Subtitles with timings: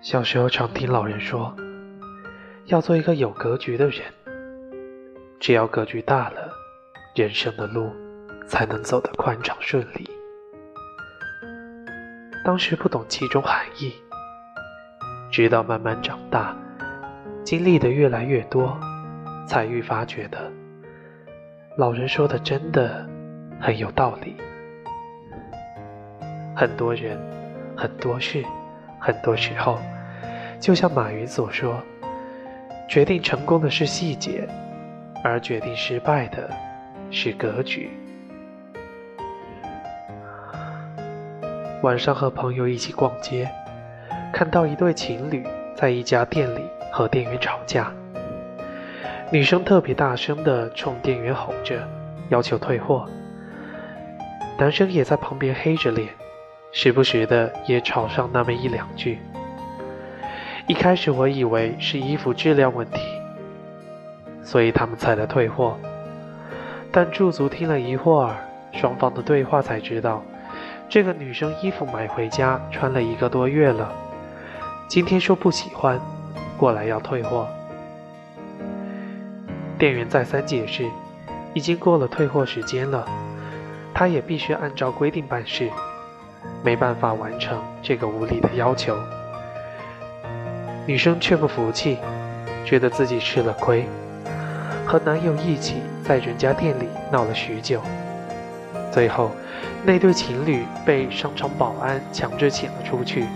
[0.00, 1.54] 小时候常听老人说，
[2.66, 4.02] 要做一个有格局的人。
[5.38, 6.50] 只要格局大了，
[7.14, 7.92] 人生的路
[8.46, 10.08] 才能走得宽敞顺利。
[12.44, 13.92] 当时不懂其中含义，
[15.30, 16.56] 直到慢慢长大，
[17.44, 18.78] 经历的越来越多，
[19.46, 20.50] 才愈发觉得，
[21.76, 23.06] 老人说的真的
[23.60, 24.36] 很有道理。
[26.56, 27.18] 很多人，
[27.76, 28.44] 很多事，
[28.98, 29.78] 很多时候。
[30.60, 31.80] 就像马云所说，
[32.88, 34.48] 决定成功的是细节，
[35.22, 36.50] 而决定失败的
[37.10, 37.90] 是格局。
[41.82, 43.48] 晚上和朋友一起逛街，
[44.32, 46.60] 看到一对情侣在一家店里
[46.92, 47.92] 和店员吵架，
[49.30, 51.86] 女生特别大声的冲店员吼着，
[52.30, 53.08] 要求退货，
[54.58, 56.08] 男生也在旁边黑着脸，
[56.72, 59.20] 时不时的也吵上那么一两句。
[60.66, 63.00] 一开始我以为是衣服质量问题，
[64.42, 65.78] 所以他们才来退货。
[66.90, 68.34] 但驻足听了一会儿
[68.72, 70.24] 双方的对话，才知道
[70.88, 73.92] 这个女生衣服买回家穿了一个多月了，
[74.88, 76.00] 今天说不喜欢，
[76.56, 77.46] 过来要退货。
[79.78, 80.84] 店员再三解释，
[81.54, 83.06] 已经过了退货时间了，
[83.98, 85.68] 他也必须按照规定办事，
[86.62, 88.96] 没办法完成这个无理的要求。
[90.86, 91.98] 女生却不服气，
[92.64, 93.84] 觉得自己吃了亏，
[94.86, 97.82] 和男友一起在人家店里闹了许久。
[98.92, 99.32] 最后，
[99.84, 103.26] 那对情侣被商场保安强制请了出去。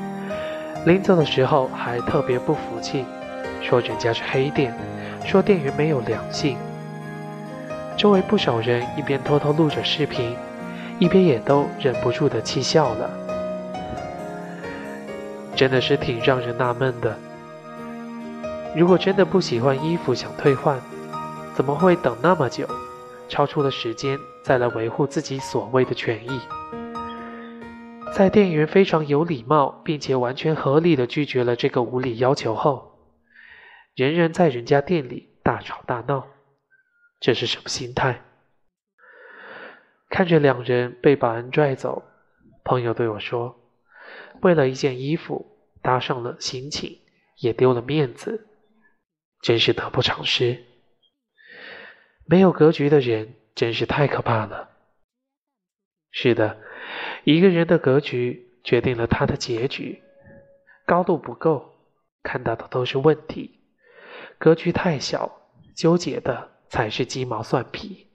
[0.87, 3.05] 临走的时候还特别不服气，
[3.61, 4.73] 说人家是黑店，
[5.27, 6.57] 说店员没有良心。
[7.97, 10.37] 周围不少人一边偷偷录着视频，
[10.99, 13.11] 一边也都忍不住的气笑了。
[15.55, 17.17] 真的是挺让人纳闷的。
[18.75, 20.81] 如果真的不喜欢衣服想退换，
[21.55, 22.67] 怎么会等那么久，
[23.29, 26.41] 超出了时间再来维护自己所谓的权益？
[28.15, 32.99] 在店员非常有礼貌并且完全合理的拒绝了这个无理要求后，
[33.95, 36.27] 仍然在人家店里大吵大闹，
[37.21, 38.23] 这是什么心态？
[40.13, 42.03] 看着两人被保安拽走，
[42.65, 43.59] 朋友对我说
[44.43, 46.99] ：“为了一件衣服，搭上了心情，
[47.39, 48.47] 也丢了面子。”
[49.41, 50.65] 真是得不偿失。
[52.27, 54.69] 没有格局的人真是太可怕了。
[56.11, 56.59] 是的，
[57.25, 60.03] 一个人的格局决定了他的结局。
[60.85, 61.73] 高度不够，
[62.23, 63.63] 看到的都是问题；
[64.39, 65.41] 格局太小，
[65.75, 68.12] 纠结的才是鸡毛蒜皮。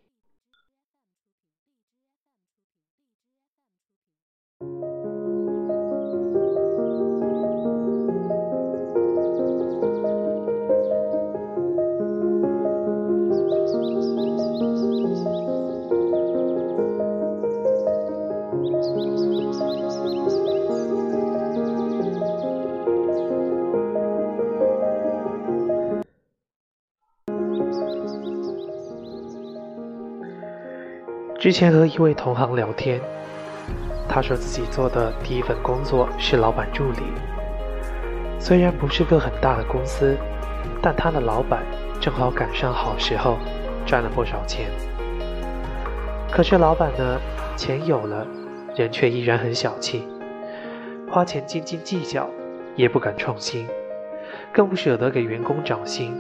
[31.48, 33.00] 之前和一位同行聊天，
[34.06, 37.04] 他说自己做的第一份工作是老板助理。
[38.38, 40.18] 虽然不是个很大的公司，
[40.82, 41.64] 但他的老板
[42.02, 43.38] 正好赶上好时候，
[43.86, 44.70] 赚了不少钱。
[46.30, 47.18] 可是老板呢，
[47.56, 48.28] 钱有了，
[48.76, 50.06] 人却依然很小气，
[51.10, 52.30] 花钱斤斤计较，
[52.76, 53.66] 也不敢创新，
[54.52, 56.14] 更不舍得给员工涨薪，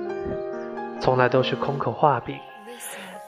[1.01, 2.37] 从来都是空口画饼。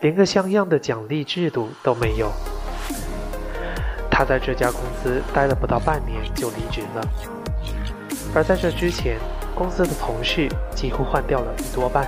[0.02, 2.32] 连个像样的奖励制度都没有。
[4.10, 7.08] 他在这家公司待了不到半年就离职了，
[8.34, 9.18] 而在这之前，
[9.56, 12.08] 公司的同事几乎换掉了一多半，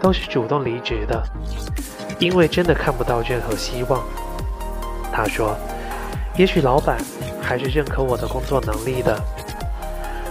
[0.00, 1.22] 都是主动离职的，
[2.18, 4.02] 因为真的看不到任何希望。
[5.12, 5.56] 他说
[6.36, 6.98] ：“也许老板
[7.42, 9.20] 还是认可我的工作能力的。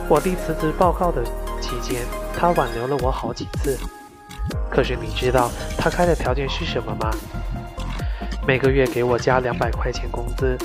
[0.08, 1.24] 我递辞职报告的
[1.62, 2.02] 期间，
[2.34, 3.78] 他挽留了我好几次。”
[4.70, 7.12] 可是你知道他开的条件是什么吗？
[8.48, 10.58] 每个月给我加两百块钱工资，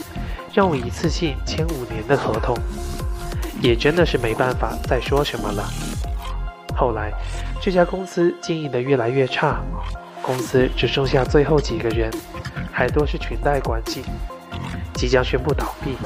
[0.52, 2.56] 让我一次性签五年的合同，
[3.60, 5.68] 也真的是没办法再说什么了。
[6.76, 7.12] 后来
[7.60, 9.60] 这家公司经营的越来越差，
[10.22, 12.10] 公司只剩下最后几个人，
[12.72, 14.02] 还多是裙带关系，
[14.94, 15.96] 即将宣布倒闭。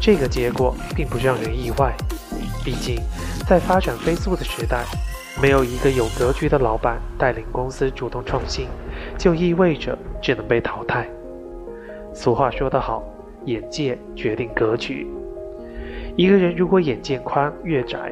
[0.00, 1.92] 这个结果并不让人意外，
[2.64, 3.00] 毕竟
[3.48, 4.84] 在发展飞速的时代。
[5.40, 8.68] 没有一个有格局的老板带领公司主动创新，
[9.18, 11.06] 就意味着只能被淘汰。
[12.14, 13.02] 俗话说得好，
[13.44, 15.06] 眼界决定格局。
[16.16, 18.10] 一个人如果眼界宽越窄，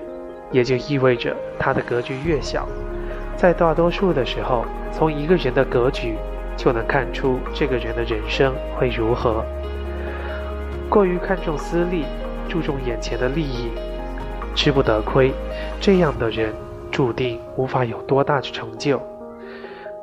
[0.52, 2.68] 也就意味着他的格局越小。
[3.36, 6.16] 在大多数的时候，从一个人的格局
[6.58, 9.42] 就能看出这个人的人生会如何。
[10.90, 12.04] 过于看重私利，
[12.50, 13.70] 注重眼前的利益，
[14.54, 15.32] 吃不得亏，
[15.80, 16.52] 这样的人
[16.94, 19.02] 注定无法有多大的成就。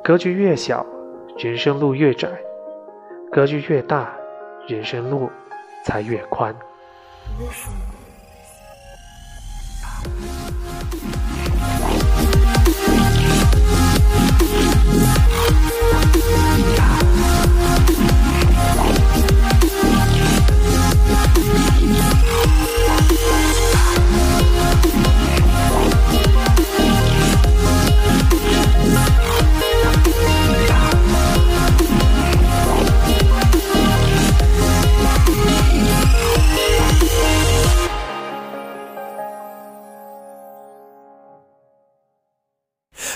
[0.04, 0.84] 格局越小，
[1.38, 2.28] 人生路越窄；
[3.30, 4.14] 格局越大，
[4.68, 5.30] 人生路
[5.86, 6.54] 才越宽。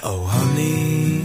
[0.06, 1.20] Oh honey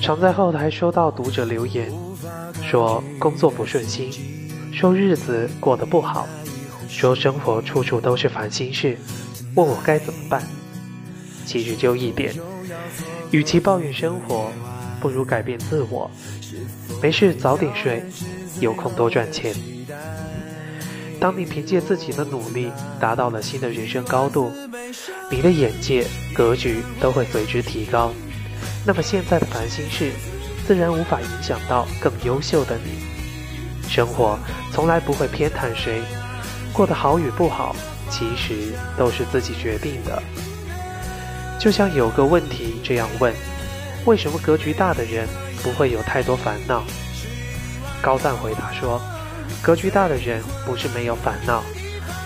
[0.00, 1.90] 常在后台收到读者留言，
[2.60, 4.10] 说工作不顺心，
[4.72, 6.26] 说日子过得不好，
[6.88, 8.98] 说生活处处都是烦心事，
[9.54, 10.42] 问我该怎么办。
[11.46, 12.34] 其实就一点，
[13.30, 14.50] 与其抱怨生活，
[15.00, 16.10] 不如改变自我。
[17.00, 18.02] 没事早点睡，
[18.60, 19.54] 有空多赚钱。
[21.22, 24.50] 当你凭借自己的努力达到了新的人生高度，
[25.30, 26.04] 你的眼界、
[26.34, 28.12] 格局都会随之提高。
[28.84, 30.10] 那么现在的烦心事，
[30.66, 33.04] 自然无法影响到更优秀的你。
[33.88, 34.36] 生活
[34.72, 36.02] 从来不会偏袒谁，
[36.72, 37.76] 过得好与不好，
[38.10, 40.20] 其实都是自己决定的。
[41.56, 43.32] 就像有个问题这样问：
[44.06, 45.28] 为什么格局大的人
[45.62, 46.82] 不会有太多烦恼？
[48.02, 49.00] 高赞回答说。
[49.60, 51.62] 格局大的人不是没有烦恼，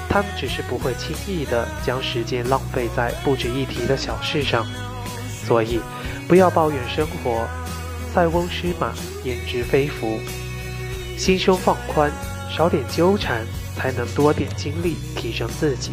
[0.08, 4.67] 他们只是不会轻易的将时间浪费在不值一提的小事上。
[5.46, 5.81] 所以，
[6.26, 7.46] 不要抱怨生活，
[8.14, 8.93] 塞翁失马
[9.25, 10.19] 焉知非福。
[11.17, 12.11] 心胸放宽，
[12.50, 13.46] 少点纠缠，
[13.76, 15.93] 才能多点精力提升自己。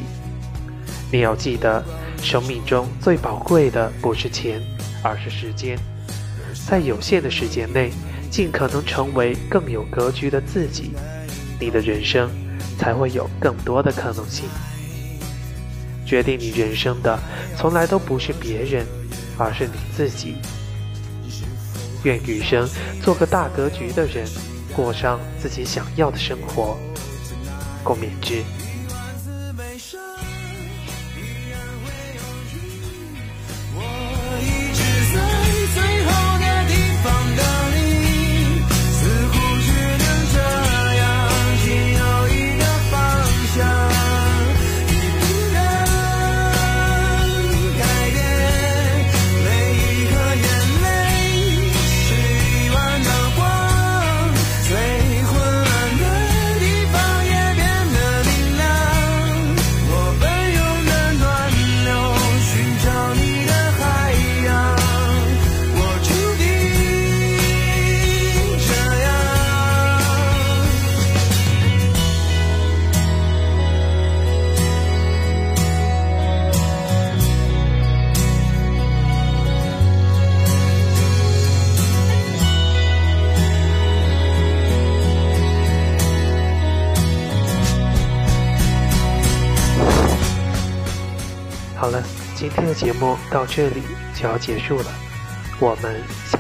[1.12, 1.84] 你要记得，
[2.22, 4.62] 生命中最宝贵的不是钱，
[5.04, 5.78] 而是时间。
[6.68, 7.92] 在有限的时间内，
[8.32, 10.92] 尽可能成为更有格局的自己。
[11.64, 12.30] 你的人生
[12.78, 14.50] 才会有更多的可能性。
[16.06, 17.18] 决定你人生的，
[17.56, 18.86] 从来都不是别人，
[19.38, 20.36] 而是你自己。
[22.04, 22.68] 愿余生
[23.02, 24.28] 做个大格局的人，
[24.76, 26.78] 过上自己想要的生活。
[27.82, 28.44] 共勉之。
[92.74, 93.84] 节目到这里
[94.16, 94.86] 就要结束了，
[95.60, 96.33] 我们。